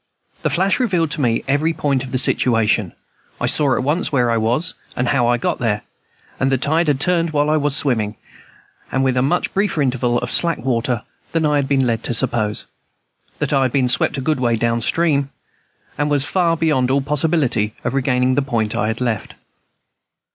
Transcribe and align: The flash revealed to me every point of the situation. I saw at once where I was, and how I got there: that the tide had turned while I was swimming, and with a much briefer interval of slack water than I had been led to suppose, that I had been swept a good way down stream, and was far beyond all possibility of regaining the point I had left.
The 0.41 0.49
flash 0.49 0.79
revealed 0.79 1.11
to 1.11 1.21
me 1.21 1.43
every 1.47 1.73
point 1.73 2.03
of 2.03 2.11
the 2.11 2.17
situation. 2.17 2.93
I 3.39 3.45
saw 3.45 3.75
at 3.75 3.83
once 3.83 4.11
where 4.11 4.31
I 4.31 4.35
was, 4.37 4.73
and 4.95 5.09
how 5.09 5.27
I 5.27 5.37
got 5.37 5.59
there: 5.59 5.83
that 6.39 6.49
the 6.49 6.57
tide 6.57 6.87
had 6.87 6.99
turned 6.99 7.29
while 7.29 7.51
I 7.51 7.57
was 7.57 7.75
swimming, 7.77 8.15
and 8.91 9.03
with 9.03 9.15
a 9.15 9.21
much 9.21 9.53
briefer 9.53 9.79
interval 9.79 10.17
of 10.17 10.31
slack 10.31 10.57
water 10.65 11.03
than 11.33 11.45
I 11.45 11.57
had 11.57 11.67
been 11.67 11.85
led 11.85 12.01
to 12.05 12.15
suppose, 12.15 12.65
that 13.37 13.53
I 13.53 13.61
had 13.61 13.71
been 13.71 13.87
swept 13.89 14.17
a 14.17 14.21
good 14.21 14.39
way 14.39 14.55
down 14.55 14.81
stream, 14.81 15.29
and 15.99 16.09
was 16.09 16.25
far 16.25 16.57
beyond 16.57 16.89
all 16.89 17.01
possibility 17.01 17.75
of 17.83 17.93
regaining 17.93 18.33
the 18.33 18.41
point 18.41 18.75
I 18.75 18.87
had 18.87 19.01
left. 19.01 19.35